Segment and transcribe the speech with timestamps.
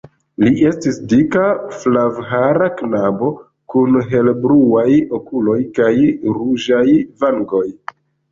[0.43, 1.43] Li estis dika
[1.81, 3.29] flavhara knabo
[3.73, 4.89] kun helebluaj
[5.19, 5.93] okuloj kaj
[6.39, 6.89] ruĝaj
[7.25, 7.65] vangoj.